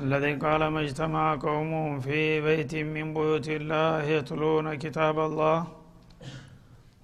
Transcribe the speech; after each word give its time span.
الذي 0.00 0.34
قال 0.34 0.66
ما 0.66 0.80
اجتمع 0.80 1.36
قوم 1.36 2.00
في 2.00 2.40
بيت 2.40 2.74
من 2.74 3.14
بيوت 3.14 3.48
الله 3.48 4.02
يتلون 4.02 4.74
كتاب 4.74 5.18
الله 5.18 5.66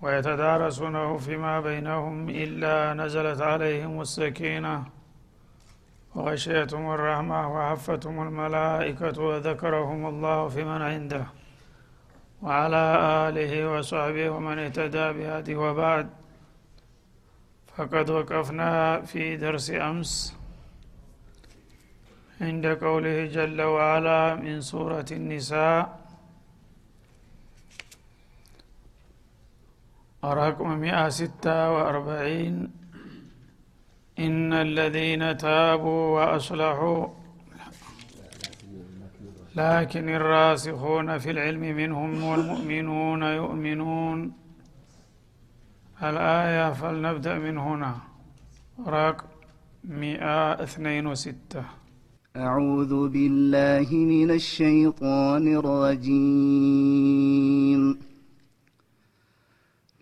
ويتدارسونه 0.03 1.17
فيما 1.17 1.61
بينهم 1.61 2.29
إلا 2.29 2.95
نزلت 2.95 3.41
عليهم 3.41 4.01
السكينة 4.01 4.85
وغشيتهم 6.15 6.91
الرحمة 6.95 7.41
وحفتهم 7.55 8.23
الملائكة 8.29 9.23
وذكرهم 9.23 10.07
الله 10.07 10.49
في 10.49 10.65
من 10.65 10.83
عنده 10.83 11.25
وعلى 12.43 12.85
آله 13.29 13.53
وصحبه 13.73 14.31
ومن 14.31 14.59
اهتدى 14.59 15.13
بهذه 15.13 15.55
وبعد. 15.57 16.09
فقد 17.77 18.11
وقفنا 18.11 19.01
في 19.01 19.37
درس 19.37 19.71
أمس 19.71 20.36
عند 22.41 22.67
قوله 22.67 23.27
جل 23.27 23.63
وعلا 23.63 24.35
من 24.35 24.61
سورة 24.61 25.07
النساء. 25.13 26.07
رقم 30.25 30.79
مئة 30.79 31.09
ستة 31.09 31.73
وأربعين. 31.73 32.57
إن 34.19 34.53
الذين 34.53 35.37
تابوا 35.37 36.05
وأصلحوا 36.17 37.07
لكن 39.57 40.09
الراسخون 40.09 41.19
في 41.19 41.31
العلم 41.31 41.61
منهم 41.61 42.25
والمؤمنون 42.25 43.23
يؤمنون. 43.23 44.19
الآية 46.03 46.73
فلنبدأ 46.73 47.35
من 47.39 47.59
هنا. 47.59 47.95
رقم 48.87 49.27
مئة 49.85 50.63
اثنين 50.63 51.07
وستة. 51.07 51.65
أعوذ 52.37 53.09
بالله 53.09 53.97
من 53.97 54.31
الشيطان 54.31 55.57
الرجيم. 55.57 57.27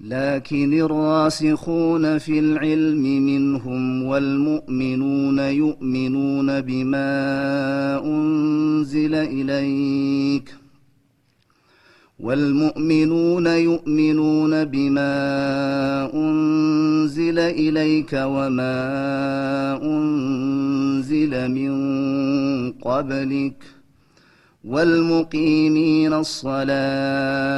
لكن 0.00 0.80
الراسخون 0.80 2.18
في 2.18 2.38
العلم 2.38 3.02
منهم 3.02 4.02
والمؤمنون 4.02 5.38
يؤمنون 5.38 6.60
بما 6.60 8.02
أنزل 8.04 9.14
إليك. 9.14 10.53
والمؤمنون 12.20 13.46
يؤمنون 13.46 14.64
بما 14.64 15.14
أنزل 16.14 17.38
إليك 17.38 18.12
وما 18.12 18.76
أنزل 19.82 21.48
من 21.50 21.72
قبلك 22.72 23.64
والمقيمين 24.64 26.12
الصلاة 26.12 27.54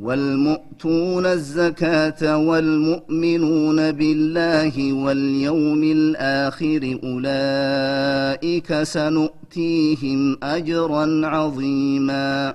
والمؤتون 0.00 1.26
الزكاة 1.26 2.36
والمؤمنون 2.36 3.92
بالله 3.92 4.92
واليوم 4.92 5.82
الآخر 5.82 6.98
أولئك 7.04 8.82
سنؤتيهم 8.82 10.38
أجرا 10.42 11.26
عظيما 11.26 12.54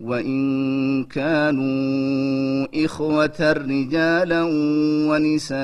وإن 0.00 1.04
كانوا 1.04 2.66
إخوة 2.84 3.52
رجالا 3.52 4.42
ونساء 5.08 5.60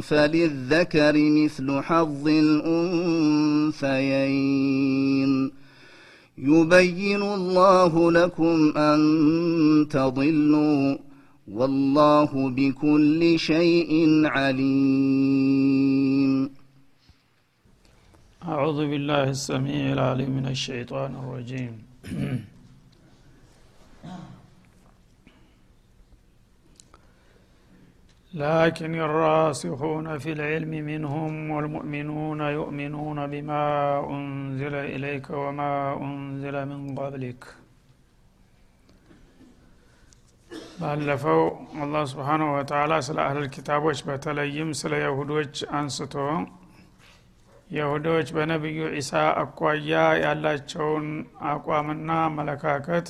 فللذكر 0.00 1.16
مثل 1.16 1.80
حظ 1.80 2.28
الأنثيين. 2.28 3.84
يبين 6.38 7.22
الله 7.22 8.12
لكم 8.12 8.72
أن 8.76 9.00
تضلوا 9.90 10.96
والله 11.52 12.50
بكل 12.50 13.38
شيء 13.38 14.22
عليم. 14.26 15.84
أعوذ 18.44 18.76
بالله 18.76 19.30
السميع 19.30 19.92
العليم 19.92 20.30
من 20.30 20.46
الشيطان 20.46 21.14
الرجيم. 21.14 21.93
لكن 28.33 28.91
الراسخون 28.99 30.07
في 30.17 30.31
العلم 30.31 30.73
منهم 30.91 31.31
والمؤمنون 31.51 32.41
يؤمنون 32.57 33.19
بما 33.27 33.63
أنزل 34.15 34.75
إليك 34.95 35.27
وما 35.43 35.71
أنزل 36.03 36.55
من 36.71 36.81
قبلك 36.99 37.41
ባለፈው 40.81 41.39
አላህ 41.83 42.03
ስብሓንሁ 42.11 42.47
ወተላ 42.57 42.93
ስለ 43.07 43.17
አህለል 43.23 43.47
ኪታቦች 43.55 43.99
በተለይም 44.07 44.69
ስለ 44.81 44.93
የሁዶች 45.01 45.55
አንስቶ 45.79 46.15
የሁዶች 47.70 48.28
በነቢዩ 48.36 48.80
ዒሳ 48.94 49.12
አኳያ 49.40 49.92
ያላቸውን 50.22 51.06
አቋምና 51.50 52.10
አመለካከት 52.26 53.08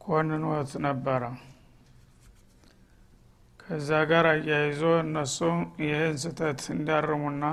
ኮንኖት 0.00 0.70
ነበረ። 0.86 1.22
ከዛ 3.60 3.90
ጋር 4.10 4.26
አያይዞ 4.32 4.82
እነሱም 5.02 5.58
ይህን 5.84 6.16
ስህተት 6.22 6.60
እንዲያርሙና 6.74 7.44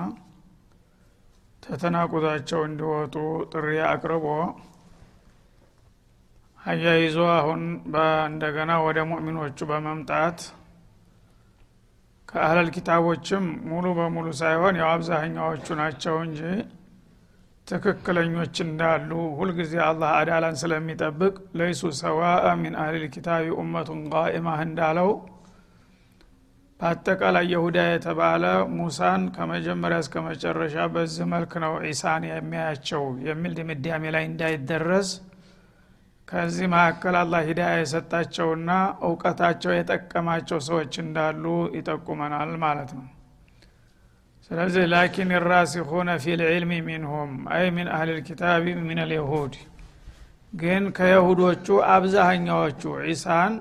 ተተናቁታቸው 1.63 2.62
እንዲወጡ 2.67 3.15
ጥሪ 3.51 3.67
አቅርቦ 3.89 4.25
አያይዞ 6.59 7.17
አሁን 7.36 7.62
እንደገና 8.29 8.71
ወደ 8.86 9.00
ሙእሚኖቹ 9.12 9.59
በመምጣት 9.69 10.39
ከአህለል 12.29 12.67
ኪታቦችም 12.75 13.45
ሙሉ 13.69 13.86
በሙሉ 13.98 14.27
ሳይሆን 14.39 14.75
ያው 14.79 14.89
አብዛኛዎቹ 14.91 15.67
ናቸው 15.79 16.15
እንጂ 16.25 16.41
ትክክለኞች 17.67 18.55
እንዳሉ 18.65 19.09
ሁልጊዜ 19.39 19.74
አላህ 19.88 20.12
አዳላን 20.19 20.55
ስለሚጠብቅ 20.62 21.36
ለይሱ 21.59 21.91
ሰዋአ 22.00 22.53
ሚን 22.62 22.75
አህሊል 22.83 23.05
ኪታቢ 23.15 23.51
ኡመቱን 23.57 24.01
ቃኢማህ 24.13 24.62
እንዳለው 24.67 25.09
በአጠቃላይ 26.79 27.45
የሁዳ 27.53 27.79
የተባለ 27.88 28.43
ሙሳን 28.75 29.24
ከመጀመሪያ 29.36 29.98
እስከ 30.03 30.21
መጨረሻ 30.27 30.86
በዚህ 30.93 31.25
መልክ 31.33 31.53
ነው 31.63 31.74
ዒሳን 31.86 32.24
የሚያያቸው 32.29 33.03
የሚል 33.27 33.53
ድምዳሜ 33.57 34.03
ላይ 34.15 34.24
እንዳይደረስ 34.29 35.09
ከዚህ 36.29 36.67
መካከል 36.71 37.15
አላህ 37.19 37.39
ሂዳያ 37.48 37.77
የሰጣቸውና 37.77 38.71
እውቀታቸው 39.07 39.71
የጠቀማቸው 39.75 40.59
ሰዎች 40.67 40.93
እንዳሉ 41.03 41.43
ይጠቁመናል 41.77 42.51
ማለት 42.63 42.91
ነው። 42.98 43.05
ስለዚህ 44.51 44.83
ላኪን 44.91 45.31
ራሲኹነ 45.45 46.09
ፊ 46.21 46.36
ልዕልሚ 46.41 46.71
ሚንሁም 46.86 47.31
አይ 47.55 47.65
ሚን 47.75 47.89
አህል 47.95 48.12
ልኪታቢ 48.17 48.63
ምን 48.81 49.01
ልየሁድ 49.03 49.55
ግን 50.53 50.83
ከየሁዶቹ 50.98 51.65
አብዛሃኛዎቹ 51.95 52.81
ዒሳን 53.03 53.53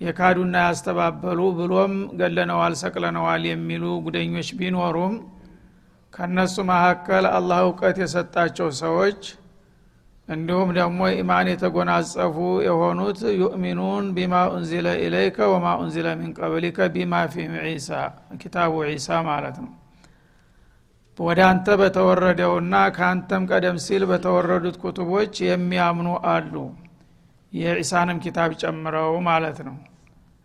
የካዱና 0.00 0.56
ያስተባበሉ 0.66 1.40
ብሎም 1.58 1.92
ገለነዋል 2.18 2.74
ሰቅለነዋል 2.80 3.42
የሚሉ 3.50 3.84
ጉደኞች 4.04 4.48
ቢኖሩም 4.58 5.14
ከነሱ 6.12 6.56
መካከል 6.70 7.24
አላህ 7.32 7.58
እውቀት 7.66 7.96
የሰጣቸው 8.02 8.68
ሰዎች 8.82 9.20
እንዲሁም 10.28 10.70
ደግሞ 10.76 11.00
ኢማን 11.16 11.48
የተጎናጸፉ 11.50 12.36
የሆኑት 12.66 13.20
ዩእሚኑን 13.40 14.06
ቢማ 14.16 14.34
ኡንዚለ 14.52 14.86
ኢለይከ 15.02 15.38
ወማ 15.52 15.66
ኡንዚለ 15.80 16.08
ሚን 16.20 16.30
ቀብሊከ 16.38 16.88
ቢማ 16.94 17.20
ፊህም 17.34 17.54
ዒሳ 17.66 17.90
ኪታቡ 18.40 18.72
ዒሳ 18.88 19.18
ማለት 19.28 19.58
ነው። 19.64 19.70
ወደ 21.18 21.40
አንተ 21.50 21.66
በተወረደውና 21.80 22.74
ከአንተም 22.96 23.44
ቀደም 23.50 23.76
ሲል 23.84 24.02
በተወረዱት 24.10 24.76
ኩቱቦች 24.82 25.34
የሚያምኑ 25.46 26.08
አሉ። 26.32 26.54
የዒሳንም 27.52 28.18
ኪታብ 28.24 28.50
ጨምረው 28.62 29.12
ማለት 29.28 29.58
ነው። 29.68 29.76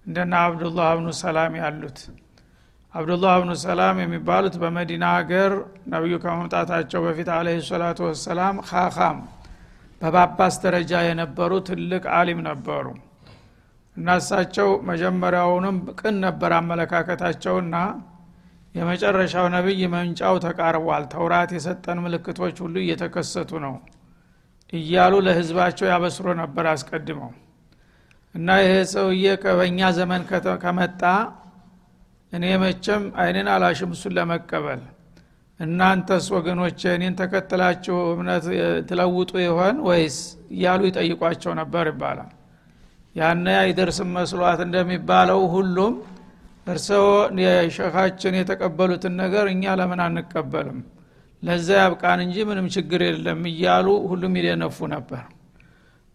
እንደና 0.05 0.33
አብዱላህ 0.45 0.89
ብኑ 0.97 1.09
ሰላም 1.19 1.53
ያሉት። 1.61 1.99
አብዱላህ 2.93 3.33
ብኑ 3.41 3.51
ሰላም 3.63 3.97
የሚባሉት 4.03 4.55
በመዲና 4.61 5.05
ሀገር 5.17 5.51
ነቢዩ 5.91 6.15
ከመምጣታቸው 6.23 7.01
በፊት 7.05 7.29
አለህ 7.35 7.59
ሰላቱ 7.69 7.99
ወሰላም 8.07 8.55
ካካም 8.69 9.19
በጳጳስ 10.01 10.55
ደረጃ 10.63 10.91
የነበሩ 11.05 11.51
ትልቅ 11.67 12.03
አሊም 12.15 12.39
ነበሩ። 12.47 12.85
እና 13.95 14.15
እሳቸው 14.19 14.69
መጀመሪያውንም 14.89 15.77
ቅን 15.99 16.15
ነበር 16.25 16.51
አመለካከታቸውና 16.59 17.75
የመጨረሻው 18.75 19.45
ነቢይ 19.55 19.81
መምጫው 19.93 20.35
ተቃርቧል። 20.45 21.03
ተውራት 21.13 21.49
የሰጠን 21.55 21.99
ምልክቶች 22.05 22.57
ሁሉ 22.63 22.75
እየተከሰቱ 22.83 23.51
ነው 23.65 23.75
እያሉ 24.73 25.13
ለህዝባቸው 25.25 25.85
ያበስሮ 25.91 26.27
ነበር 26.41 26.65
አስቀድመው። 26.73 27.31
እና 28.35 28.49
ይሄ 28.63 28.73
ሰውዬ 28.91 29.25
በእኛ 29.57 29.89
ዘመን 29.97 30.21
ከመጣ 30.63 31.01
እኔ 32.31 32.45
መቼም 32.61 33.03
አይንን 33.21 33.47
አላሽም 33.53 33.91
እሱን 33.95 34.13
ለመቀበል 34.17 34.81
እናንተስ 35.61 36.25
ወገኖች 36.35 36.79
እኔን 36.91 37.15
ተከትላችሁ 37.19 37.97
እምነት 38.13 38.45
ትለውጡ 38.89 39.31
ይሆን 39.45 39.75
ወይስ 39.87 40.17
እያሉ 40.53 40.81
ይጠይቋቸው 40.89 41.51
ነበር 41.59 41.85
ይባላል። 41.91 42.31
ያነ 43.15 43.45
አይደርስም 43.61 44.09
መስሏት 44.17 44.59
እንደሚባለው 44.65 45.41
ሁሉም 45.53 45.93
እርስዎ 46.67 47.05
የሸኻችን 47.43 48.33
የተቀበሉትን 48.39 49.13
ነገር 49.21 49.45
እኛ 49.53 49.73
ለምን 49.79 50.01
አንቀበልም? 50.05 50.79
ለዛ 51.43 51.67
ያብቃን 51.81 52.19
እንጂ 52.25 52.37
ምንም 52.49 52.67
ችግር 52.75 53.01
የለም 53.07 53.39
እያሉ 53.51 53.87
ሁሉም 54.09 54.33
ይደነፉ 54.39 54.77
ነበር። 54.93 55.23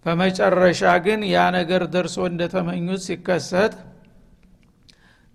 በመጨረሻ 0.07 0.83
ግን 1.07 1.21
ያ 1.33 1.45
ነገር 1.57 1.83
ደርሶ 1.95 2.17
እንደተመኙት 2.31 3.01
ሲከሰት 3.07 3.75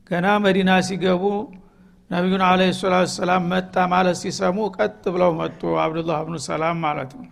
ገና 0.09 0.27
መዲና 0.45 0.71
ሲገቡ 0.87 1.23
ነቢዩን 2.11 2.43
አለ 2.45 2.61
ሰላት 2.77 3.09
ሰላም 3.13 3.43
መጣ 3.51 3.75
ማለት 3.91 4.17
ሲሰሙ 4.21 4.57
ቀጥ 4.77 5.03
ብለው 5.13 5.31
መጡ። 5.37 5.61
አብዱላህ 5.83 6.17
ብኑ 6.25 6.35
ሰላም 6.47 6.77
ማለት 6.85 7.11
ነው። 7.17 7.27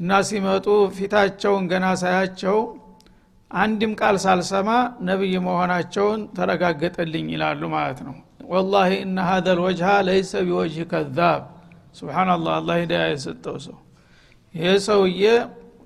እና 0.00 0.18
ሲመጡ 0.28 0.66
ፊታቸውን 0.96 1.64
ገና 1.72 1.86
ሳያቸው 2.02 2.58
አንድም 3.50 3.92
ቃል 4.00 4.16
ሳልሰማ 4.24 4.68
ነቢይ 5.02 5.34
መሆናቸውን 5.46 6.20
ተረጋገጠልኝ 6.36 7.26
ይላሉ 7.34 7.62
ማለት 7.76 8.00
ነው። 8.08 8.16
ወላሂ 8.50 8.90
እነ 9.06 9.16
ሀዘ 9.28 9.46
ልወጅሃ 9.58 9.90
ለይሰ 10.08 10.32
ቢወጅህ 10.46 10.86
ከዛብ። 10.92 11.42
ስብናላህ 11.98 12.52
አላ 12.58 12.70
ሂዳያ 12.80 13.04
የሰጠው 13.12 13.56
ሰው። 13.66 13.76
ይህ 14.54 14.76
ሰውዬ 14.86 15.22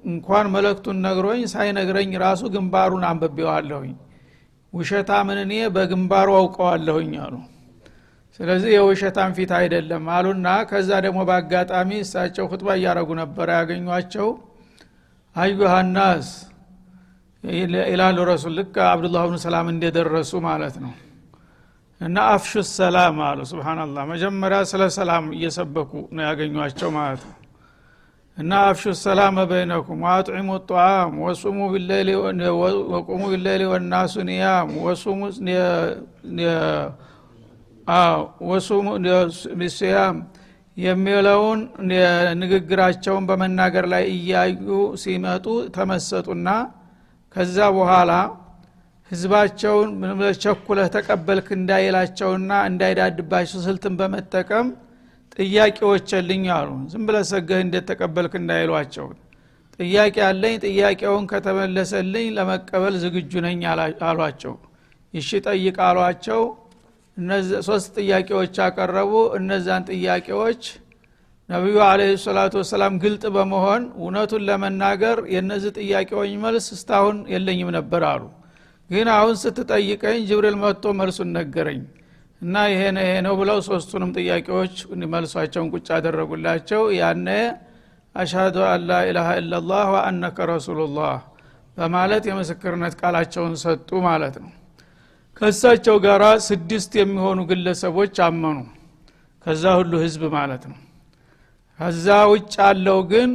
እንኳን 0.04 0.46
መለክቱን 0.54 0.98
ነግሮኝ 1.04 1.42
ሳይነግረኝ 1.52 2.12
ራሱ 2.24 2.42
ግንባሩን 2.54 3.04
አንብቤዋለሁኝ። 3.10 3.94
ውሸታምን 4.72 5.38
እኔ 5.44 5.54
በግንባሩ 5.74 6.28
አውቀዋለሁኝ 6.38 7.12
አሉ 7.24 7.34
ስለዚህ 8.40 8.70
የውሸታም 8.74 9.32
ፊት 9.36 9.50
አይደለም 9.58 10.04
አሉና 10.14 10.48
ከዛ 10.70 10.90
ደግሞ 11.04 11.18
በአጋጣሚ 11.28 11.90
እሳቸው 12.00 12.46
ሁጥባ 12.52 12.68
እያረጉ 12.78 13.10
ነበረ 13.20 13.48
ያገኟቸው። 13.58 14.28
አዩሃናስ 15.36 16.28
ይላሉ 17.90 18.18
ረሱል 18.30 18.52
ልክ 18.58 18.74
አብዱላህ 18.88 19.22
ብኑ 19.28 19.38
ሰላም 19.44 19.66
እንደደረሱ 19.72 20.32
ማለት 20.46 20.76
ነው። 20.84 20.92
እና 22.00 22.16
አፍሹ 22.30 22.62
ሰላም 22.72 23.16
አሉ። 23.26 23.40
ስብናላህ 23.50 24.04
መጀመሪያ 24.12 24.58
ስለ 24.70 24.82
ሰላም 24.96 25.24
እየሰበኩ 25.36 25.92
ነው 26.16 26.22
ያገኟቸው 26.28 26.90
ማለት 26.98 27.22
ነው። 27.28 27.36
እና 28.36 28.52
አፍሹ 28.68 28.92
ሰላም 29.02 29.36
በይነኩም 29.50 30.00
ወአጥዒሙ 30.06 30.56
ጣዓም 30.70 31.12
ወሱሙ 31.24 31.58
ወቁሙ 32.94 33.20
ቢሌሊ 33.32 33.62
ወናሱ 33.72 34.14
ኒያም 34.30 34.70
ወሱሙ 34.86 35.20
ቢስያም 39.60 40.16
የሚለውን 40.76 41.60
ንግግራቸውን 42.42 43.24
በመናገር 43.28 43.84
ላይ 43.92 44.04
እያዩ 44.14 44.68
ሲመጡ 45.02 45.44
ተመሰጡና 45.76 46.48
ከዛ 47.36 47.58
በኋላ 47.76 48.12
ህዝባቸውን 49.10 49.90
ቸኩለህ 50.44 50.88
ተቀበልክ 50.94 51.48
እንዳይላቸውና 51.56 52.52
እንዳይዳድባቸው 52.70 53.58
ስልትን 53.66 53.94
በመጠቀም 54.00 54.68
ጥያቄዎች 55.38 56.10
ልኝ 56.28 56.44
አሉ። 56.56 56.70
ዝም 56.92 57.04
ብለ 57.08 57.16
ሰገህ 57.30 57.60
እንዴት 57.64 57.84
ተቀበልክ 57.90 58.34
እንዳይሏቸው። 58.40 59.06
ጥያቄ 59.78 60.16
አለኝ 60.26 60.54
ጥያቄውን 60.64 61.24
ከተመለሰልኝ 61.32 62.26
ለመቀበል 62.36 62.96
ዝግጁ 63.04 63.32
ነኝ 63.46 63.62
አሏቸው። 64.08 64.54
ይሺ 65.14 65.30
ጠይቅ 65.46 65.76
አሏቸው 65.88 66.40
ሶስት 67.66 67.92
ጥያቄዎች 67.98 68.54
አቀረቡ። 68.64 69.12
እነዛን 69.38 69.82
ጥያቄዎች 69.90 70.62
ነቢዩ 71.48 71.76
አለ 71.86 72.00
ሰላቱ 72.22 72.54
ወሰላም 72.60 72.94
ግልጥ 73.02 73.24
በመሆን 73.34 73.82
እውነቱን 73.98 74.42
ለመናገር 74.48 75.18
የእነዚህ 75.34 75.72
ጥያቄዎች 75.78 76.30
መልስ 76.44 76.66
እስታሁን 76.76 77.18
የለኝም 77.32 77.70
ነበር 77.76 78.04
አሉ። 78.10 78.22
ግን 78.90 79.08
አሁን 79.14 79.34
ስትጠይቀኝ 79.42 80.18
ጅብሪል 80.30 80.56
መጥቶ 80.62 80.94
መልሱን 80.98 81.30
ነገረኝ 81.36 81.82
እና 82.42 82.64
ይሄ 82.70 82.82
ነው 82.96 83.04
ይሄ 83.04 83.14
ነው 83.26 83.34
ብለው 83.40 83.58
ሶስቱንም 83.68 84.10
ጥያቄዎች 84.18 84.74
መልሷቸውን 85.14 85.70
ቁጭ 85.74 85.86
አደረጉላቸው። 85.98 86.82
ያነ 86.98 87.28
አሽሃዱ 88.14 88.56
አን 88.66 88.82
ላኢላሃ 88.88 89.28
ኢላላህ 89.40 89.86
ወአነከ 89.94 90.38
ረሱሉላህ 90.50 91.14
በማለት 91.76 92.24
የምስክርነት 92.30 92.94
ቃላቸውን 93.00 93.54
ሰጡ 93.64 93.90
ማለት 94.06 94.36
ነው 94.42 94.50
ከእሳቸው 95.40 95.96
ጋር 96.04 96.22
ስድስት 96.46 96.92
የሚሆኑ 96.98 97.38
ግለሰቦች 97.48 98.16
አመኑ። 98.26 98.58
ከዛ 99.46 99.64
ሁሉ 99.80 99.92
ህዝብ 100.04 100.22
ማለት 100.36 100.62
ነው። 100.70 100.78
ከዛ 101.80 102.06
ውጭ 102.32 102.54
አለው 102.66 102.98
ግን 103.10 103.30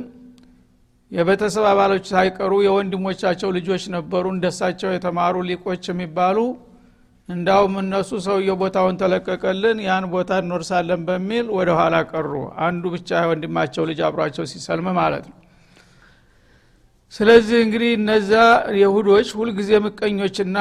የቤተሰብ 1.12 1.66
አባሎች 1.72 2.06
ሳይቀሩ 2.12 2.52
የወንድሞቻቸው 2.66 3.50
ልጆች 3.58 3.84
ነበሩ። 3.96 4.26
እንደሳቸው 4.36 4.90
የተማሩ 4.94 5.36
ሊቆች 5.50 5.84
የሚባሉ 5.92 6.38
እንዳውም 7.30 7.74
እነሱ 7.82 8.12
ሰውየ 8.26 8.52
ቦታውን 8.62 8.96
ተለቀቀልን 9.02 9.78
ያን 9.88 10.06
ቦታ 10.14 10.40
እንወርሳለን 10.44 11.02
በሚል 11.10 11.46
ወደ 11.58 11.70
ኋላ 11.80 11.96
ቀሩ። 12.12 12.32
አንዱ 12.66 12.84
ብቻ 12.96 13.20
ወንድማቸው 13.32 13.84
ልጅ 13.90 14.00
አብሯቸው 14.08 14.46
ሲሰልም 14.52 14.88
ማለት 15.00 15.26
ነው 15.32 15.36
ስለዚህ 17.14 17.58
እንግዲህ 17.66 17.92
እነዛ 17.98 18.32
የሁዶች 18.80 19.30
ሁልጊዜ 19.38 19.72
ምቀኞችና 19.86 20.58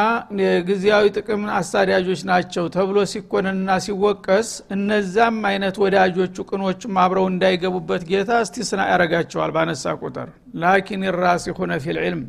ጊዜያዊ 0.68 1.04
ጥቅም 1.16 1.42
አሳዳጆች 1.56 2.20
ናቸው 2.30 2.64
ተብሎ 2.76 2.98
ሲኮንንና 3.10 3.76
ሲወቀስ 3.86 4.50
እነዛም 4.76 5.38
አይነት 5.50 5.76
ወዳጆቹ 5.82 6.46
ቅኖቹም 6.50 6.96
አብረው 7.02 7.26
እንዳይገቡበት 7.32 8.04
ጌታ 8.10 8.38
እስቲስና 8.44 8.82
ያረጋቸዋል 8.92 9.52
ባነሳ 9.56 9.94
ቁጥር። 10.00 10.30
ላኪን 10.62 11.04
ራሲኹነ 11.18 11.74
ፊልዕልም 11.84 12.22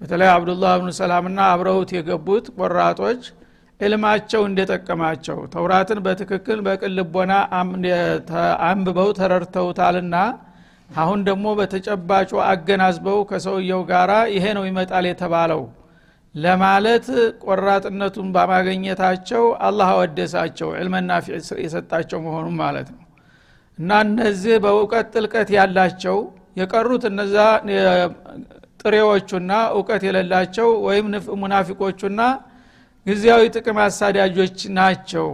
በተለይ 0.00 0.30
አብዱላህ 0.32 0.72
ብኑ 0.80 0.90
ሰላምና 0.98 1.40
አብረውት 1.52 1.92
የገቡት 1.96 2.48
ቆራጦች 2.58 3.22
ዕልማቸው 3.80 4.42
እንደጠቀማቸው 4.48 5.38
ተውራትን 5.54 6.00
በትክክል 6.04 6.58
በቅልቦና 6.66 7.32
አንብበው 8.68 9.08
ተረድተውታልና 9.18 10.16
አሁን 10.94 11.20
ደግሞ 11.28 11.46
በተጨባጩ 11.58 12.30
አገናዝበው 12.48 13.18
ከሰውየው 13.30 13.80
ጋራ 13.88 14.12
ይሄ 14.34 14.44
ነው 14.58 14.64
ይመጣል 14.68 15.06
የተባለው 15.08 15.62
ለማለት 16.34 17.06
ቆራጥነቱን 17.44 18.28
በማገኘታቸው 18.34 19.44
አላህ 19.66 19.88
አወደሳቸው 19.94 20.68
ዕልመና 20.78 21.10
የሰጣቸው 21.64 22.18
መሆኑን 22.26 22.56
ማለት 22.62 22.88
ነው። 22.94 23.00
እና 23.78 23.90
እነዚህ 24.06 24.54
በእውቀት 24.64 25.06
ጥልቀት 25.14 25.48
ያላቸው 25.56 26.18
የቀሩት 26.60 27.04
እነዛ 27.10 27.36
ጥሬዎቹና 28.82 29.52
እውቀት 29.76 30.02
የሌላቸው 30.06 30.68
ወይም 30.86 31.06
ሙናፊቆቹና 31.42 32.20
ጊዜያዊ 33.06 33.42
ጥቅም 33.56 33.78
አሳዳጆች 33.84 34.58
ናቸው 34.76 35.26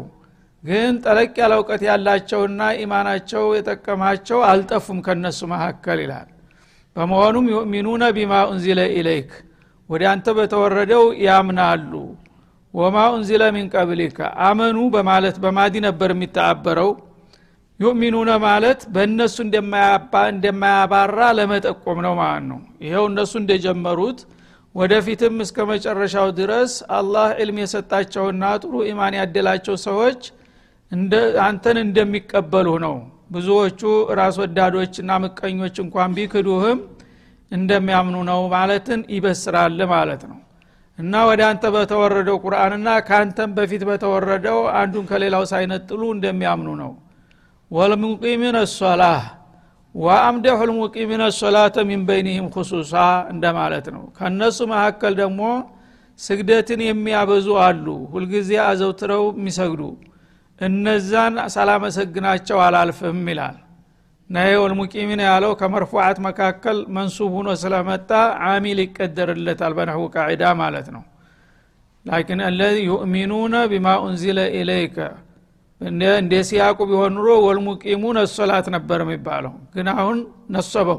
ግን 0.64 0.94
ጠለቅ 1.04 1.30
ያለ 1.40 1.52
እውቀት 1.58 1.82
ያላቸውና 1.88 2.62
ኢማናቸው 2.80 3.44
የጠቀማቸው 3.56 4.38
አልጠፉም 4.48 4.98
ከነሱ 5.06 5.40
መካከል 5.52 5.98
ይላል። 6.04 6.28
በመሆኑም 6.96 7.46
يؤمنون 7.52 8.04
بما 8.16 8.32
أنزل 8.50 8.80
إليك 8.96 9.30
ወደ 9.88 10.02
አንተ 10.10 10.26
በተወረደው 10.38 11.04
ያምናሉ። 11.24 11.92
وما 12.74 12.96
أنزل 13.14 13.42
من 13.54 13.68
قبلك 13.74 14.18
آمنوا 14.46 14.78
በማለት 14.94 15.36
በ 15.44 15.56
ماضي 15.56 15.74
ነበር 15.86 16.10
የሚተአበረው። 16.14 16.90
يؤمنون 17.80 18.30
ማለት 18.44 18.80
በእነሱ 18.94 19.36
እንደማያባራ 20.30 21.18
ለመጠቆም 21.38 21.98
ነው 22.06 22.14
ማለት 22.20 22.44
ነው። 22.50 22.58
ይኸው 22.84 23.06
እነሱ 23.10 23.32
እንደጀመሩት 23.42 24.20
ወደፊትም 24.74 25.36
እስከ 25.44 25.58
መጨረሻው 25.70 26.28
ድረስ 26.38 26.72
አላህ 26.98 27.28
علم 27.40 27.56
የሰጣቸውና 27.62 28.44
ጥሩ 28.62 28.74
ኢማን 28.90 29.14
ያደላቸው 29.20 29.76
ሰዎች 29.86 30.20
አንተን 31.44 31.78
እንደሚቀበሉ 31.84 32.68
ነው። 32.84 32.94
ብዙዎቹ 33.32 33.80
ራስ 34.18 34.36
ወዳዶችና 34.42 35.10
ምቀኞች 35.24 35.76
እንኳን 35.84 36.14
ቢክዱህም 36.16 36.78
እንደሚያምኑ 37.52 38.16
ነው 38.30 38.40
ማለትን 38.54 39.00
ይበስራል 39.14 39.78
ማለት 39.92 40.22
ነው። 40.30 40.38
እና 40.98 41.14
ወደ 41.28 41.40
አንተ 41.50 41.64
በተወረደው 41.74 42.36
ቁርአንና 42.44 42.88
ከአንተም 43.06 43.50
በፊት 43.56 43.82
በተወረደው 43.88 44.58
አንዱን 44.80 45.04
ከሌላው 45.10 45.44
ሳይነጥሉ 45.52 46.02
እንደሚያምኑ 46.16 46.68
ነው። 46.82 46.90
ወልሙቂሚን 47.70 48.56
ሶላህ 48.74 49.20
ወአምደሑ 49.94 50.58
ልሙቂሚን 50.68 51.22
ሶላተ 51.38 51.76
ሚን 51.88 52.02
በይኒህም 52.08 52.46
ኩሱሳ 52.54 52.92
እንደማለት 53.32 53.86
ነው። 53.94 54.02
ከእነሱ 54.18 54.58
መካከል 54.72 55.12
ደግሞ 55.22 55.40
ስግደትን 56.20 56.80
የሚያበዙ 56.86 57.48
አሉ። 57.64 57.86
ሁልጊዜ 58.12 58.50
አዘውትረው 58.66 59.24
የሚሰግዱ 59.32 59.82
እነዛን 60.60 61.36
ሳላመሰግናቸው 61.54 62.58
አላልፍም 62.64 63.20
ይላል። 63.30 63.56
ና 64.30 64.42
ወልሙቂሚን 64.62 65.20
ያለው 65.26 65.52
ከመርፉዓት 65.60 66.18
መካከል 66.26 66.78
መንሱብ 66.96 67.30
ሁኖ 67.36 67.48
ስለመጣ 67.62 68.10
አሚል 68.48 68.78
ይቀደርለታል 68.84 69.72
በነህው 69.78 70.04
ቃዒዳ 70.14 70.42
ማለት 70.60 70.88
ነው። 70.96 71.02
ላኪን 72.06 72.40
አለዚ 72.46 72.76
ዩእሚኑነ 72.88 73.54
ቢማ 73.72 73.88
ኡንዚለ 74.04 74.38
ኢለይከ። 74.58 74.96
እንደ 75.80 76.32
ሲያቁ 76.48 76.78
ቢሆን 76.88 77.12
ኑሮ 77.16 77.28
ወልሙቂሙን 77.46 78.16
ሶላት 78.34 78.66
ነበር 78.74 78.98
የሚባለው። 79.04 79.52
ግን 79.74 79.86
አሁን 79.94 80.18
ነሰበው። 80.50 80.98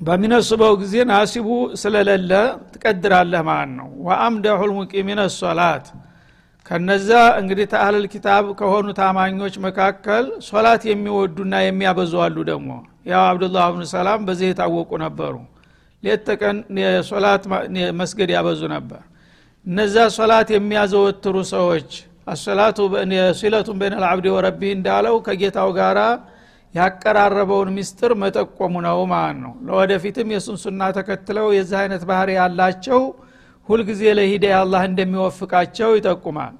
በሚነስበው 0.00 0.72
ጊዜ 0.80 0.94
ናሲቡ 1.10 1.48
ስለሌለ 1.80 2.32
ትቀድራለህ 2.72 3.42
ማለት 3.48 3.72
ነው። 3.80 3.88
ወአምደሑ 4.06 4.60
ልሙቂሚን 4.70 5.20
ሶላት 5.36 5.86
ከነዛ 6.66 7.08
እንግዲህ 7.40 7.66
ተአህለል 7.72 8.04
ኪታብ 8.12 8.44
ከሆኑ 8.58 8.86
ታማኞች 8.98 9.54
መካከል 9.64 10.24
ሶላት 10.48 10.82
የሚወዱና 10.90 11.54
የሚያበዙ 11.64 12.12
አሉ 12.24 12.36
ደግሞ። 12.50 12.70
ያው 13.06 13.22
አብዱላህ 13.30 13.64
ብኑ 13.72 13.84
ሰላም 13.92 14.20
በዚህ 14.28 14.48
የታወቁ 14.50 14.90
ነበሩ። 15.04 15.34
ሌት 16.02 16.22
ተቀን 16.28 16.56
መስገድ 18.00 18.30
ያበዙ 18.36 18.62
ነበር። 18.74 19.02
እነዛ 19.66 19.96
ሶላት 20.16 20.48
የሚያዘወትሩ 20.54 21.36
ሰዎች 21.52 21.90
አሰላቱ 22.26 22.78
ሲለቱን 23.38 23.76
በይነ 23.80 23.94
ልአብድ 24.02 24.26
ወረቢህ 24.34 24.72
እንዳለው 24.76 25.14
ከጌታው 25.26 25.70
ጋራ 25.78 26.00
ያቀራረበውን 26.74 27.70
ሚስጥር 27.76 28.12
መጠቆሙ 28.22 28.74
ነው 28.86 29.00
ማለት 29.12 29.38
ነው። 29.44 29.52
ለወደፊትም 29.66 30.28
የሱን 30.34 30.58
ተከትለው 30.96 31.48
የዚህ 31.56 31.78
አይነት 31.82 32.02
ባህር 32.10 32.30
ያላቸው 32.38 33.00
ሁልጊዜ 33.68 34.02
ለ 34.18 34.30
هداية 34.30 34.54
አላህ 34.62 34.82
እንደሚወፍቃቸው 34.88 35.90
ይጠቁማል 35.98 36.54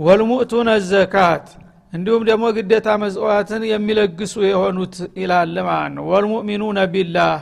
والمؤتون 0.00 0.70
الزكاة 0.90 1.46
እንዲሁም 1.92 2.22
ደግሞ 2.28 2.44
ግዴታ 2.56 2.88
መጽዋዕትን 3.02 3.62
የሚለግሱ 3.70 4.34
የሆኑት 4.46 4.94
ይላል 5.20 5.54
ማለት 5.68 5.92
ነው። 5.96 6.04
والمؤمنون 6.12 6.78
بالله 6.92 7.34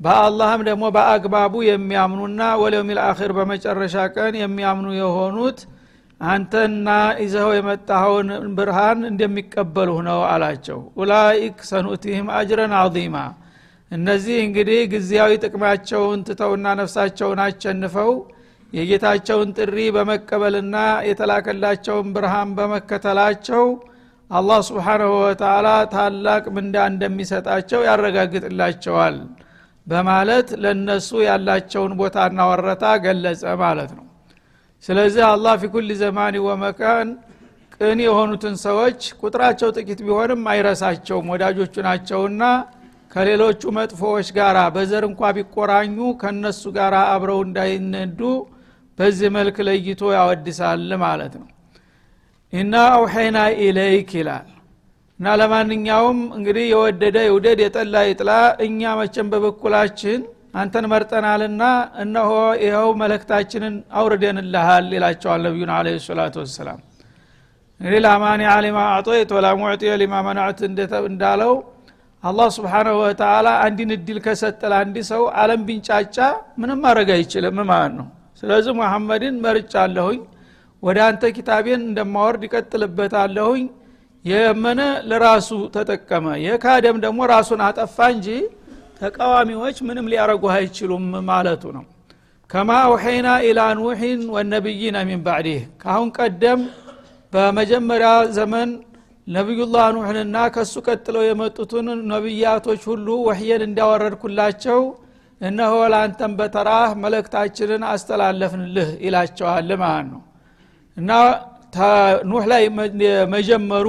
በአላህም 0.00 0.62
ደግሞ 0.68 0.84
በአግባቡ 0.94 1.54
የሚያምኑና 1.66 2.42
واليوم 2.62 3.00
الآخر 3.04 3.32
በመጨረሻ 3.36 3.96
ቀን 4.16 4.34
የሚያምኑ 4.40 4.88
የሆኑት 4.98 5.60
አንተና 6.20 6.88
ይዘኸው 7.22 7.52
የመጣኸውን 7.56 8.28
ብርሃን 8.56 9.00
እንደሚቀበሉህ 9.10 10.00
ነው 10.08 10.20
አላቸው። 10.32 10.80
أولئك 11.00 11.56
سنؤتيهم 11.70 12.28
أجرا 12.38 12.74
عظيما 12.80 13.16
እነዚህ 13.90 14.36
እንግዲህ 14.44 14.80
ጊዜያዊ 14.92 15.32
ጥቅማቸውን 15.44 16.20
ትተውና 16.28 16.66
ነፍሳቸውን 16.80 17.40
አቸንፈው 17.46 18.12
የጌታቸውን 18.72 19.50
ጥሪ 19.58 19.76
በመቀበልና 19.96 20.76
የተላከላቸውን 21.08 22.06
ብርሃን 22.14 22.52
በመከተላቸው 22.58 23.64
አላህ 24.30 24.60
ስብሓናሁ 24.68 25.10
ወተላ 25.22 25.68
ታላቅ 25.94 26.44
ምንዳ 26.56 26.84
እንደሚሰጣቸው 26.92 27.80
ያረጋግጥላቸዋል 27.88 29.16
በማለት 29.86 30.48
ለነሱ 30.62 31.10
ያላቸውን 31.26 31.92
ቦታና 32.00 32.40
ወረታ 32.50 32.84
ገለጸ 33.04 33.44
ማለት 33.62 33.90
ነው። 33.98 34.06
ስለዚህ 34.84 35.22
አላህ 35.32 35.54
ፊ 35.60 35.70
ኩል 35.74 35.90
ዘማን 36.00 36.36
ወመካን 36.46 37.08
ቅን 37.76 37.98
የሆኑትን 38.04 38.54
ሰዎች 38.64 39.00
ቁጥራቸው 39.20 39.68
ጥቂት 39.76 40.00
ቢሆንም 40.06 40.42
አይረሳቸውም። 40.52 41.28
ወዳጆቹ 41.32 41.74
ናቸውና 41.86 42.42
ከሌሎቹ 43.10 43.62
መጥፎዎች 43.76 44.28
ጋር 44.36 44.56
በዘር 44.74 45.04
እንኳ 45.08 45.30
ቢቆራኙ 45.36 45.96
ከነሱ 46.20 46.62
ጋር 46.76 46.94
አብረው 47.06 47.40
እንዳይነዱ 47.46 48.20
በዚህ 48.98 49.28
መልክ 49.36 49.56
ለይቶ 49.66 50.02
ያወድሳል 50.16 50.90
ማለት 51.02 51.34
ነው። 51.40 51.48
እና 52.52 52.74
أوحينا 52.94 53.38
إليك 53.62 54.10
ይላል። 54.18 54.48
እና 55.20 55.34
ለማንኛውም 55.40 56.18
እንግዲህ 56.36 56.64
የወደደ 56.70 57.16
ይውደድ 57.26 57.58
የጠላ 57.64 57.96
ይጥላ 58.06 58.30
እኛ 58.66 58.80
መቼም 59.00 59.28
በበኩላችን 59.32 60.20
አንተን 60.54 60.86
መርጠናልና 60.92 61.62
እነሆ 62.02 62.30
ይኸው 62.62 62.88
መልእክታችንን 63.02 63.74
አውርደንልሃል 63.98 64.88
ይላቸዋል 64.96 65.40
ነቢዩን 65.46 65.70
عليه 65.76 65.92
الصلاة 66.06 66.34
والسلام። 66.42 66.80
እንግዲህ 67.80 68.00
لا 68.04 68.13
مانع 68.13 68.42
لما 68.54 68.78
أعطيت 68.96 69.30
ولا 69.36 69.46
ሊማ 70.02 70.14
መናዕት 70.26 70.60
እንዳለው 71.06 71.54
አላህ 72.24 72.48
ስብሓናሁ 72.56 72.96
ወተላ 73.02 73.48
አንድን 73.62 73.92
እድል 73.96 74.18
ከሰጠ 74.24 74.60
ለአንድ 74.72 74.96
ሰው 75.08 75.22
አለም 75.40 75.62
ቢንጫጫ 75.68 76.16
ምንም 76.60 76.78
ማድረግ 76.84 77.08
አይችልም 77.16 77.56
ማለት 77.70 77.94
ነው 77.96 78.06
ስለዚህ 78.42 78.72
ሙሐመድን 78.78 79.36
መርጫለሁኝ። 79.44 80.20
ወደ 80.82 80.98
አንተ 81.08 81.24
ኪታቤን 81.36 81.80
እንደማወርድ 81.88 82.42
ይቀጥልበታለሁኝ 82.46 83.64
የመነ 84.24 84.80
ለራሱ 85.10 85.50
ተጠቀመ። 85.74 86.26
የካደም 86.44 86.96
ደግሞ 87.04 87.20
ራሱን 87.32 87.60
አጠፋ 87.66 88.06
እንጂ 88.14 88.28
ተቃዋሚዎች 89.00 89.76
ምንም 89.86 90.08
ሊያረጉ 90.12 90.44
አይችሉም 90.54 91.06
ማለቱ 91.28 91.62
ነው። 91.76 91.84
ከማ 92.50 92.70
አውሐይና 92.86 93.28
ኢላ 93.46 93.60
ኑሕን 93.78 94.22
ወነቢይነ 94.34 94.96
ሚን 95.08 95.20
ባዕዲህ። 95.26 95.60
ካሁን 95.82 96.08
ቀደም 96.18 96.60
በመጀመሪያ 97.32 98.08
ዘመን 98.36 98.70
ነቢዩላህ 99.26 99.86
ኑሕንና 99.96 100.36
ከሱ 100.54 100.74
ቀጥለው 100.86 101.22
የመጡትን 101.26 101.86
ነቢያቶች 102.12 102.82
ሁሉ 102.90 103.08
ወህየን 103.28 103.62
እንዳወረድኩላቸው 103.68 104.80
እነሆ 105.42 105.74
ለአንተም 105.92 106.32
በተራህ 106.38 106.90
መለክታችንን 107.04 107.82
አስተላለፍንልህ 107.88 108.90
ይላቸዋል 109.06 109.70
ማለት 109.82 110.06
ነው። 110.12 110.22
እና 110.96 111.10
ኑህ 112.30 112.44
ላይ 112.52 112.64
መጀመሩ 113.34 113.86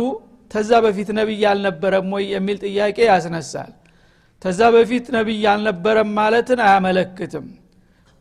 ተዛ 0.52 0.72
በፊት 0.86 1.10
ነቢይ 1.18 1.44
አልነበረም 1.52 2.10
ወይ 2.16 2.26
የሚል 2.34 2.58
ጥያቄ 2.66 2.98
ያስነሳል። 3.08 3.72
ተዛ 4.42 4.62
በፊት 4.76 5.06
ነቢይ 5.16 5.44
አልነበረም 5.52 6.10
ማለትን 6.18 6.60
አያመለክትም። 6.66 7.46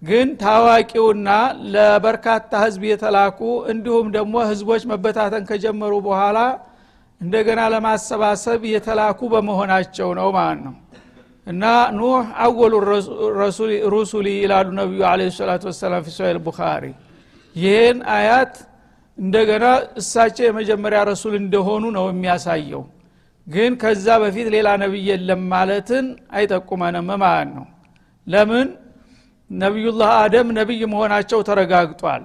ግን 0.02 0.28
ታዋቂውና 0.40 1.28
ለበርካታ 1.74 2.52
ህዝብ 2.64 2.82
የተላኩ 2.90 3.40
እንዲሁም 3.72 4.06
ደግሞ 4.16 4.34
ህዝቦች 4.50 4.82
መበታተን 4.92 5.44
ከጀመሩ 5.50 5.92
በኋላ 6.06 6.38
እንደገና 7.20 7.60
ለማሰባሰብ 7.72 8.62
የተላኩ 8.72 9.20
በመሆናቸው 9.34 10.08
ነው 10.18 10.28
ማለት 10.36 10.60
ነው 10.66 10.74
እና 11.46 11.62
ኑህ 11.96 12.26
አወሉ 12.44 12.72
ሩሱሊ 13.94 14.26
ይላሉ 14.36 14.68
ነቢዩ 14.80 15.00
አለ 15.08 15.20
ሰላቱ 15.38 15.62
ወሰላም 15.70 16.02
ፊ 16.06 16.12
ሶሒል 16.16 16.38
ቡኻሪ። 16.44 16.84
ይህን 17.56 17.98
አያት 18.16 18.54
እንደገና 19.18 19.64
እሳቸው 20.00 20.44
የመጀመሪያ 20.46 21.00
ረሱል 21.10 21.34
እንደሆኑ 21.40 21.84
ነው 21.96 22.04
የሚያሳየው። 22.10 22.82
ግን 23.46 23.72
ከዛ 23.82 24.06
በፊት 24.22 24.46
ሌላ 24.54 24.68
ነቢይ 24.82 25.04
የለም 25.10 25.42
ማለትን 25.52 26.04
አይጠቁመንም 26.32 27.08
ማለት 27.24 27.50
ነው። 27.56 27.66
ለምን? 28.26 28.68
ነቢዩላህ 29.50 30.10
አደም 30.22 30.48
ነቢይ 30.58 30.82
መሆናቸው 30.92 31.40
ተረጋግጧል። 31.48 32.22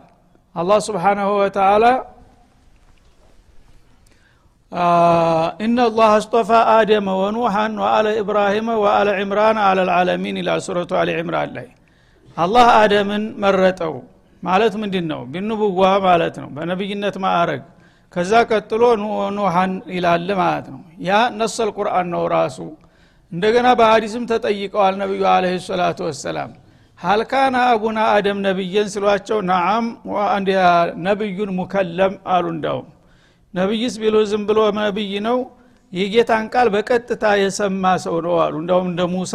አላህ 0.56 0.80
ስብሓናሁ 0.88 1.30
ወተላ 1.42 1.86
ኢነላህ 5.62 6.10
አስጦፋ 6.16 6.50
አደመ 6.74 7.08
ወኑሐን 7.20 7.74
ወአለ 7.84 8.08
ኢብራሂመ 8.22 8.70
ወአለ 8.84 9.10
ዕምራን 9.22 9.58
አለ 9.66 9.78
ልዓለሚን 9.90 10.36
ይላል 10.42 10.62
ሱረቱ 10.66 10.92
አሊ 11.02 11.10
ዕምራን 11.22 11.52
ላይ. 11.58 11.68
አላህ 12.38 12.68
አደምን 12.82 13.24
መረጠው. 13.44 13.94
ማለት 14.44 14.74
ምንድን 14.82 15.06
ነው 15.12 15.22
ቢንቡዋ 15.32 15.82
ማለት 16.08 16.36
ነው። 16.42 16.50
በነቢይነት 16.56 17.16
ማዕረግ። 17.24 17.64
ከዛ 18.14 18.34
ቀጥሎ 18.52 18.84
ኑሐን 19.38 19.72
ይላል 19.96 20.28
ማለት 20.42 20.68
ነው። 20.74 20.82
ያ 21.08 21.12
ነሰል 21.40 21.72
ቁርአን 21.78 22.08
ነው 22.14 22.24
ራሱ። 22.36 22.58
እንደገና 23.32 23.68
በሀዲስም 23.80 24.24
ተጠይቀዋል 24.32 24.94
ነቢዩ 25.02 25.24
አለ 25.34 25.46
ሰላቱ 25.68 26.00
ወሰላም። 26.10 26.52
ሀልካና 27.00 27.58
አቡና 27.72 28.00
አደም 28.14 28.38
ነቢየን 28.46 28.88
ስሏቸው 28.94 29.40
ነዓም 29.50 29.88
ነቢዩን 31.08 31.52
ሙከለም 31.58 32.14
አሉ 32.36 32.46
እንዳውም 32.56 32.88
ነቢይስ 33.58 33.96
ቢሉ 34.02 34.16
ዝም 34.30 34.44
ብሎ 34.50 34.60
ነቢይ 34.80 35.14
ነው። 35.28 35.38
የጌታን 35.94 36.46
ቃል 36.54 36.68
በቀጥታ 36.74 37.26
የሰማ 37.42 37.84
ሰው 38.06 38.16
ነው 38.26 38.36
አሉ። 38.44 38.54
እንደውም 38.62 38.88
እንደ 38.92 39.02
ሙሳ 39.14 39.34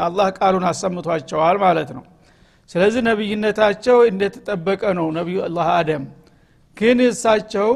አላህ 0.00 0.26
ቃሉን 0.38 0.64
አሰምቷቸዋል 0.70 1.56
ማለት 1.64 1.90
ነው። 1.96 2.04
ስለዚህ 2.70 3.02
ነቢይነታቸው 3.08 3.96
እንደተጠበቀ 4.10 4.82
ነው 4.98 5.06
ነቢዩ 5.16 5.38
አላህ 5.46 5.68
አደም። 5.78 6.04
ግን 6.76 6.98
እሳቸው 7.06 7.70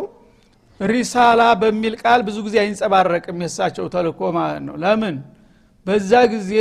ሪሳላ 0.80 1.42
በሚል 1.60 1.94
ቃል 2.02 2.20
ብዙ 2.28 2.36
ጊዜ 2.46 2.56
አይንጸባረቅም 2.62 3.38
የእሳቸው 3.44 3.86
ተልኮ 3.94 4.20
ማለት 4.38 4.62
ነው። 4.68 4.76
ለምን 4.82 5.16
በዛ 5.86 6.12
ጊዜ 6.32 6.52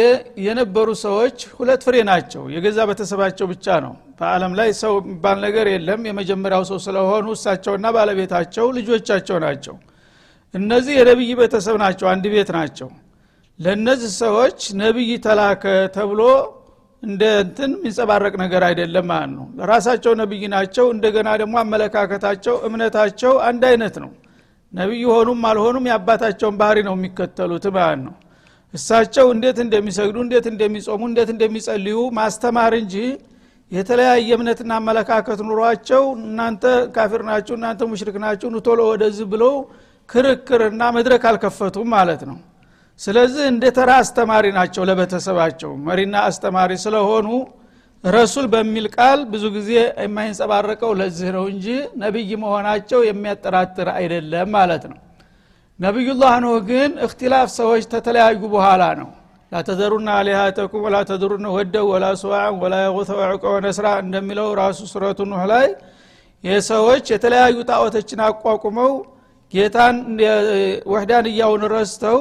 የነበሩ 0.45 0.87
ሰዎች 1.03 1.37
ሁለት 1.57 1.81
ፍሬ 1.85 1.95
ናቸው። 2.09 2.43
የገዛ 2.53 2.79
ቤተሰባቸው 2.89 3.45
ብቻ 3.51 3.75
ነው። 3.85 3.93
በአለም 4.19 4.53
ላይ 4.59 4.69
ሰው 4.81 4.93
የሚባል 5.01 5.37
ነገር 5.45 5.65
የለም። 5.73 6.01
የመጀመሪያው 6.09 6.63
ሰው 6.69 6.79
ስለሆኑ 6.85 7.27
እሳቸውና 7.37 7.87
ባለቤታቸው 7.95 8.65
ልጆቻቸው 8.77 9.37
ናቸው። 9.45 9.75
እነዚህ 10.53 10.93
የነቢይ 10.99 11.31
ቤተሰብ 11.39 11.77
ናቸው። 11.83 12.07
አንድ 12.13 12.25
ቤት 12.33 12.49
ናቸው። 12.57 12.89
ለእነዚህ 13.59 14.11
ሰዎች 14.21 14.59
ነቢይ 14.81 15.11
ተላከ 15.25 15.63
ተብሎ 15.95 16.21
እንደ 17.03 17.23
እንትን 17.43 17.71
የሚንጸባረቅ 17.75 18.33
ነገር 18.43 18.63
አይደለም 18.67 19.07
ማለት 19.11 19.31
ነው። 19.37 19.45
ለራሳቸው 19.57 20.13
ነቢይ 20.21 20.43
ናቸው። 20.53 20.85
እንደገና 20.95 21.29
ደግሞ 21.41 21.55
አመለካከታቸው 21.63 22.55
እምነታቸው 22.67 23.33
አንድ 23.49 23.63
አይነት 23.71 23.95
ነው። 24.03 24.11
ነቢይ 24.73 25.03
ሆኑም 25.11 25.41
አልሆኑም 25.49 25.87
የአባታቸውን 25.89 26.55
ባህሪ 26.61 26.79
ነው 26.87 26.95
የሚከተሉት 26.97 27.65
ማለት 27.75 28.01
ነው 28.05 28.13
እሳቸው 28.73 29.27
እንዴት 29.33 29.57
እንደሚሰግዱ 29.63 30.17
እንዴት 30.25 30.45
እንደሚጾሙ 30.51 31.01
እንዴት 31.09 31.29
እንደሚጸልዩ 31.33 31.97
ማስተማር 32.17 32.73
እንጂ 32.79 32.95
የተለያየ 33.71 34.29
እምነትና 34.37 34.71
አመለካከት 34.79 35.39
ኑሯቸው 35.47 36.03
እናንተ 36.21 36.63
ካፊር 36.95 37.21
ናችሁ 37.29 37.53
እናንተ 37.59 37.81
ሙሽሪክ 37.91 38.17
ናችሁ 38.23 38.49
ንቶሎ 38.55 38.79
ወደዚህ 38.91 39.27
ብለው 39.33 39.53
ክርክርና 40.09 40.83
መድረክ 40.97 41.23
አልከፈቱም 41.29 41.87
ማለት 41.95 42.21
ነው። 42.29 42.37
ስለዚህ 42.99 43.43
እንደ 43.51 43.63
ተራ 43.77 43.91
አስተማሪ 44.01 44.45
ናቸው 44.57 44.83
ለቤተሰባቸው። 44.89 45.71
መሪና 45.87 46.15
አስተማሪ 46.29 46.71
ስለሆኑ 46.83 47.27
ረሱል 48.03 48.45
በሚል 48.53 48.85
ቃል 48.95 49.19
ብዙ 49.33 49.43
ጊዜ 49.55 49.69
የማይንጸባረቀው 50.03 50.91
ለዚህ 50.99 51.29
ነው 51.37 51.45
እንጂ 51.53 51.67
ነቢይ 52.03 52.31
መሆናቸው 52.43 52.99
የሚያጠራጥር 53.09 53.89
አይደለም 53.97 54.49
ማለት 54.57 54.83
ነው 54.91 54.97
ነቢዩላህ 55.79 56.33
ኖህ 56.43 56.57
ግን 56.67 56.91
እክትላፍ 57.05 57.47
ሰዎች 57.59 57.83
ተተለያዩ 57.93 58.41
በኋላ 58.53 58.83
ነው። 58.99 59.09
ላተዘሩና 59.51 60.09
አሊሃተኩም 60.19 60.83
ወላ 60.85 60.97
ተዘሩነ 61.09 61.47
ወደው 61.55 61.87
ወላ 61.93 62.05
ስዋዕን 62.21 62.55
ወላ 62.63 62.75
የቁተ 62.83 63.09
ወዕቀ 63.19 63.43
ወነስራ 63.55 63.87
እንደሚለው 64.03 64.47
ራሱ 64.61 64.79
ሱረቱ 64.91 65.19
ኑህ 65.31 65.43
ላይ 65.51 65.65
የሰዎች 66.43 67.05
የተለያዩ 67.13 67.57
ጣዖቶችን 67.69 68.21
አቋቁመው 68.27 68.93
ጌታን 69.53 69.97
ወህዳን 70.93 71.27
ረስተው 71.75 72.19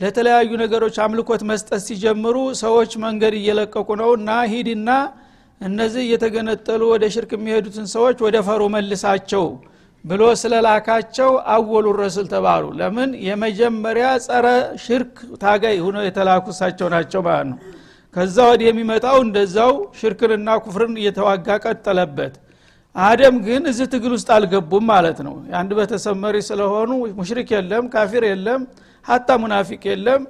ለተለያዩ 0.00 0.50
ነገሮች 0.62 0.96
አምልኮት 1.04 1.42
መስጠት 1.50 1.80
ሲጀምሩ 1.86 2.36
ሰዎች 2.62 2.92
መንገድ 3.04 3.34
እየለቀቁ 3.40 3.88
ነው 4.02 4.10
እና 4.18 4.30
ሂድና 4.52 4.90
እነዚህ 5.60 6.02
እየተገነጠሉ 6.06 6.82
ወደ 6.92 7.04
ሽርክ 7.14 7.32
የሚሄዱትን 7.36 7.86
ሰዎች 7.94 8.18
ወደ 8.26 8.36
ፈሩ 8.46 8.62
መልሳቸው 8.76 9.44
ብሎ 10.04 10.22
ስለላካቸው 10.42 11.30
አወሉ 11.54 11.86
ረሱል 12.00 12.26
ተባሉ። 12.32 12.64
ለምን? 12.80 13.10
የመጀመሪያ 13.26 14.06
ጸረ 14.26 14.46
ሽርክ 14.84 15.14
ታጋይ 15.42 15.76
ሁነው 15.84 16.04
የተላኩ 16.06 16.46
እሳቸው 16.54 16.88
ናቸው 16.94 17.20
ማለት 17.26 17.46
ነው። 17.50 17.58
ከዛ 18.16 18.36
ወዲህ 18.50 18.66
የሚመጣው 18.68 19.16
እንደዛው 19.24 19.72
ሽርክንና 19.98 20.50
ኩፍርን 20.64 20.94
እየተዋጋ 21.00 21.48
ቀጠለበት። 21.64 22.34
አደም 22.96 23.36
ግን 23.46 23.62
እዚህ 23.70 23.86
ትግል 23.92 24.12
ውስጥ 24.16 24.28
አልገቡም 24.36 24.84
ማለት 24.92 25.18
ነው። 25.26 25.34
የአንድ 25.50 25.72
ቤተሰብ 25.78 26.16
ስለሆኑ 26.42 26.90
ሙሽሪክ 27.18 27.50
የለም 27.56 27.84
ካፊር 27.92 28.24
የለም 28.30 28.62
ሀታ 29.06 29.36
ሙናፊቅ 29.42 29.82
የለም። 29.90 30.22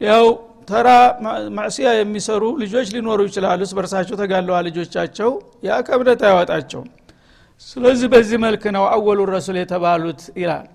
ያው 0.00 0.24
ተራ 0.68 0.88
ማዕስያ 1.56 1.88
የሚሰሩ 1.98 2.44
ልጆች 2.62 2.88
ሊኖሩ 2.94 3.20
ይችላሉ። 3.28 3.68
በርሳቸው 3.76 4.16
ተጋለዋ 4.22 4.56
ልጆቻቸው። 4.66 5.30
ያ 5.64 5.78
ከእምነት 5.86 6.22
አይወጣቸውም 6.28 6.88
ስለዚህ 7.66 8.08
በዚህ 8.12 8.38
መልክ 8.44 8.64
ነው 8.76 8.84
አወሉ 8.92 9.20
ረሱል 9.30 9.56
የተባሉት 9.60 10.20
ይላል። 10.40 10.66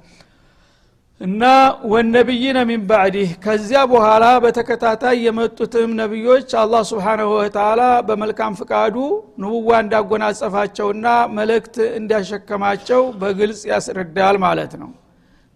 እና 1.21 1.43
ወነቢይነ 1.91 2.59
ሚን 2.69 2.81
ባዕዲህ 2.89 3.29
ከዚያ 3.43 3.81
በኋላ 3.91 4.25
በተከታታይ 4.43 5.17
የመጡትም 5.25 5.91
ነቢዮች 5.99 6.49
አላህ 6.61 6.81
ስብሓናሁ 6.89 7.29
ወተላ 7.35 7.81
በመልካም 8.07 8.57
ፍቃዱ 8.59 8.95
ንቡዋ 9.41 9.69
እንዳጎናጸፋቸውና 9.83 11.05
መልእክት 11.37 11.77
እንዲያሸከማቸው 11.99 13.03
በግልጽ 13.21 13.61
ያስረዳል 13.71 14.37
ማለት 14.45 14.73
ነው። 14.81 14.89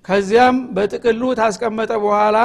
ከዚያም 0.06 0.58
በጥቅሉ 0.76 1.22
ታስቀመጠ 1.40 1.92
በኋላ 2.04 2.38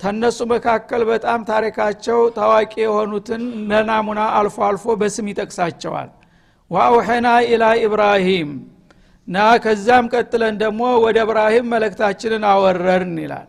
ተነሱ 0.00 0.38
መካከል 0.52 1.02
በጣም 1.10 1.40
ታሪካቸው 1.50 2.20
ታዋቂ 2.36 2.72
የሆኑትን 2.82 3.42
ነናሙና 3.70 4.22
አልፎ 4.38 4.56
አልፎ 4.68 4.96
በስም 5.00 5.28
ይጠቅሳቸዋል 5.32 6.10
ወአውሐና 6.70 7.28
ኢላ 7.46 7.64
ኢብራሂም 7.82 8.50
ና 9.28 9.42
ከዛም 9.64 10.06
ቀጥለን 10.12 10.54
ደግሞ 10.62 10.82
ወደ 11.04 11.18
እብራሂም 11.26 11.66
መለክታችንን 11.72 12.42
አወረርን 12.50 13.14
ይላል። 13.22 13.48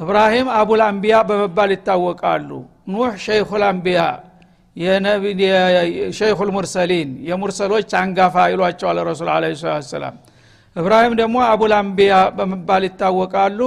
እብራሂም 0.00 0.48
አቡል 0.58 0.80
አንቢያ 0.86 1.16
በመባል 1.28 1.70
ይታወቃሉ። 1.74 2.50
ኑህ 2.90 3.12
ሸይኹል 3.24 3.62
አንቢያ 3.68 4.00
ሸይኹል 6.18 6.50
ሙርሰሊን 6.56 7.10
የሙርሰሎች 7.28 7.90
አንጋፋ 8.00 8.36
ይሏቸዋል 8.52 8.98
ረሱል 9.08 9.28
አለ 9.34 9.44
ሰላም 9.88 10.16
እብራሂም 10.76 11.14
ደግሞ 11.20 11.36
አቡል 11.50 11.72
አንቢያ 11.78 12.14
በመባል 12.36 12.82
ይታወቃሉ። 12.88 13.60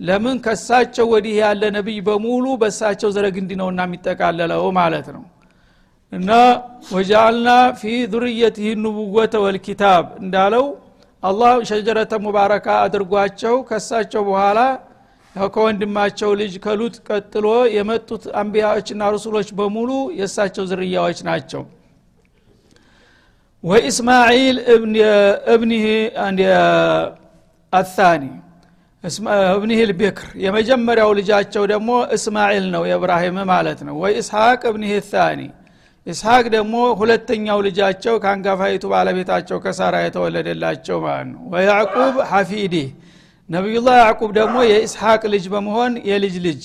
ለምን? 0.00 0.36
ከሳቸው 0.44 1.06
ወዲህ 1.12 1.34
ያለ 1.40 1.62
ነቢይ 1.76 1.98
በሙሉ 2.06 2.46
በሳቸው 2.62 3.10
ዘረግንዲ 3.14 3.50
ነውና 3.60 3.80
የሚጠቃለለው 3.86 4.64
ማለት 4.78 5.06
ነው 5.14 5.22
እና 6.12 6.30
ወጃአልና 6.92 7.48
ፊ 7.78 7.82
ዙርየትህ 8.12 8.68
ኑቡወተ 8.82 9.34
ወልኪታብ 9.44 10.04
እንዳለው 10.22 10.66
አላህ 11.22 11.52
ሸጀረተ 11.70 12.12
ሙባረካ 12.24 12.66
አድርጓቸው 12.84 13.54
ከሳቸው 13.68 14.22
በኋላ 14.28 14.58
ከወንድማቸው 15.36 16.30
ልጅ 16.40 16.52
ከሉጥ 16.64 16.94
ቀጥሎ 17.08 17.46
የመጡት 17.76 18.22
አንቢያዎችና 18.40 19.08
ሩሱሎች 19.14 19.48
በሙሉ 19.58 19.90
የእሳቸው 20.18 20.64
ዝርያዎች 20.70 21.18
ናቸው። 21.28 21.62
ወኢስማዒል 23.64 24.56
እብኒህ 25.54 25.84
አታኒ 27.72 28.24
እብኒህ 29.50 29.80
ልቤክር 29.90 30.28
የመጀመሪያው 30.44 31.10
ልጃቸው 31.18 31.64
ደግሞ 31.72 31.90
እስማዒል 32.16 32.64
ነው 32.74 32.82
የእብራሂም 32.90 33.36
ማለት 33.50 33.80
ነው። 33.88 33.94
ወይ 34.02 34.12
እስሐቅ 34.22 34.60
እብኒህ 34.70 34.94
ታኒ 35.10 35.40
ኢስሐቅ 36.06 36.44
ደግሞ 36.54 36.74
ሁለተኛው 37.00 37.58
ልጃቸው 37.66 38.14
ከአንጋፋይቱ 38.22 38.84
ባለቤታቸው 38.92 39.58
ከሳራ 39.64 39.94
የተወለደላቸው 40.02 40.98
ማለት 41.06 41.28
ነው? 41.32 41.40
ወያዕቁብ 41.52 42.14
ሐፊዲህ 42.30 42.86
ነቢዩላህ 43.48 43.96
ያዕቁብ 44.02 44.30
ደግሞ 44.38 44.56
የኢስሐቅ 44.68 45.22
ልጅ 45.34 45.44
በመሆን 45.54 45.92
የልጅ 46.10 46.36
ልጅ 46.46 46.62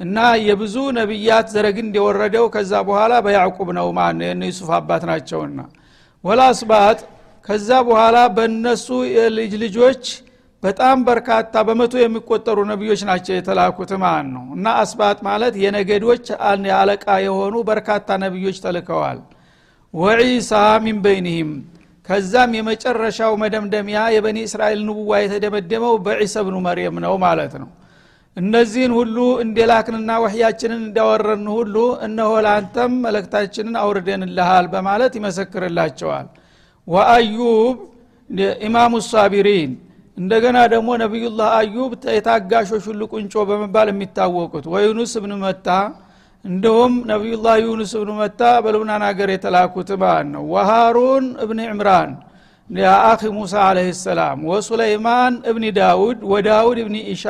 እና 0.00 0.18
የብዙ 0.46 0.76
ነቢያት 0.98 1.46
ዘረግንድ 1.54 1.94
የወረደው 1.98 2.46
ከዛ 2.54 2.72
በኋላ 2.88 3.12
በያዕቁብ 3.26 3.68
ነው 3.78 3.88
ማለት 3.98 4.16
ነው? 4.18 4.26
የነ 4.30 4.42
ዩሱፍ 4.50 4.70
አባት 4.78 5.02
ናቸውና። 5.10 5.58
ወላ 6.24 6.40
አስባት 6.52 6.98
ከዛ 7.48 7.68
በኋላ 7.88 8.16
በእነሱ 8.36 8.86
የልጅ 9.16 9.52
ልጆች 9.64 10.04
በጣም 10.62 10.96
በርካታ 11.06 11.54
በመቶ 11.68 11.94
የሚቆጠሩ 12.00 12.58
ነቢዮች 12.70 13.00
ናቸው 13.08 13.34
የተላኩት 13.34 13.92
ማለት 14.02 14.28
ነው። 14.34 14.44
እና 14.56 14.66
አስባት 14.82 15.18
ማለት 15.28 15.54
የነገዶች 15.62 16.26
አለቃ 16.76 17.06
የሆኑ 17.24 17.54
በርካታ 17.70 18.18
ነቢዮች 18.24 18.58
ተልከዋል። 18.64 19.18
ወዒሳ 19.94 20.52
ሚን 20.84 20.98
በይንህም 21.04 21.50
ከዛም 22.08 22.52
የመጨረሻው 22.58 23.32
መደምደሚያ 23.42 23.98
የበኒ 24.14 24.38
እስራኤል 24.46 24.80
ንቡዋ 24.86 25.18
የተደመደመው 25.22 25.94
በዒሳ 26.06 26.36
ብኑ 26.46 26.56
መርየም 26.66 26.96
ነው 27.04 27.14
ማለት 27.24 27.52
ነው። 27.62 27.68
እነዚህን 28.36 28.92
ሁሉ 28.98 29.16
እንደላክንና 29.44 30.10
ወህያችንን 30.22 30.80
እንዳወረን 30.86 31.46
ሁሉ 31.54 31.74
እነሆ 32.06 32.30
ለአንተም 32.44 32.92
መለክታችንን 33.04 33.74
አውርደንልሃል 33.82 34.66
በማለት 34.74 35.12
ይመሰክርላቸዋል። 35.18 36.28
ወአዩብ 36.88 37.76
ኢማሙ 38.66 38.92
ሳቢሪን 39.08 39.72
እንደገና 40.16 40.58
ደግሞ 40.72 40.88
ነቢዩላህ 41.02 41.50
አዩብ 41.58 41.92
የታጋሾች 42.16 42.84
ሁሉ 42.90 43.02
ቁንጮ 43.12 43.34
በመባል 43.50 43.88
የሚታወቁት 43.92 44.64
ወዩኑስ 44.72 45.12
እብን 45.20 45.32
መታ 45.44 45.68
እንዲሁም 46.44 46.92
ነቢዩላህ 47.10 47.54
ዩኑስ 47.64 47.92
እብኑ 47.98 48.10
መታ 48.20 48.40
በልብናን 48.64 49.02
ሀገር 49.08 49.28
የተላኩት 49.32 49.90
ማለት 50.02 50.28
ነው? 50.34 50.44
ወሃሩን 50.54 51.26
እብን 51.44 51.58
ዕምራን 51.66 52.12
የአኺ 52.70 53.22
ሙሳ 53.36 53.54
አለህ 53.68 53.88
ሰላም 54.02 54.38
ወሱለይማን 54.50 55.34
እብኒ 55.50 55.64
ዳውድ 55.78 56.18
ወዳውድ 56.32 56.78
እብኒ 56.84 56.96
ኢሻ 57.14 57.24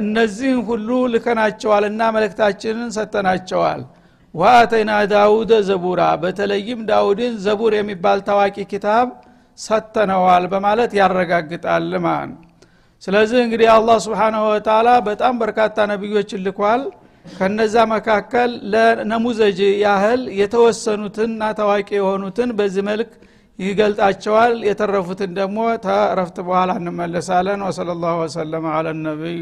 እነዚህን 0.00 0.60
ሁሉ 0.68 0.88
ልከናቸዋልና 1.12 2.00
መልእክታችንን 2.16 2.88
ሰተናቸዋል 2.96 3.82
ወአተይና 4.34 4.92
ዳውደ 5.12 5.52
ዘቡራ 5.68 6.02
በተለይም 6.22 6.80
ዳውድን 6.88 7.34
ዘቡር 7.44 7.72
የሚባል 7.78 8.18
ታዋቂ 8.28 8.56
ኪታብ 8.72 9.06
ሰተነዋል 9.58 10.44
በማለት 10.52 10.92
ያረጋግጣል 10.98 11.90
ማለት 12.06 12.32
ስለዚህ 13.02 13.38
እንግዲህ 13.44 13.68
አላህ 13.72 13.96
ስብሓናሁ 14.04 14.42
ወተላ 14.50 14.88
በጣም 15.08 15.34
በርካታ 15.42 15.86
ነቢዮችን 15.90 16.44
ልኳል። 16.46 16.82
ከነዛ 17.32 17.76
መካከል 17.92 18.50
ለነሙዘጅ 18.72 19.58
ያህል 19.84 20.22
የተወሰኑትና 20.40 21.50
ታዋቂ 21.58 21.88
የሆኑትን 21.98 22.50
በዚህ 22.58 22.84
መልክ 22.90 23.10
ይገልጣቸዋል። 23.58 24.54
የተረፉትን 24.68 25.32
ደግሞ 25.38 25.58
ተረፍት 25.84 26.38
በኋላ 26.46 26.70
እንመለሳለን። 26.80 27.62
ወሰለ 27.68 27.90
ላሁ 28.02 28.16
ወሰለማ 28.24 28.66
አለ 28.78 28.96
ነቢይ 29.02 29.38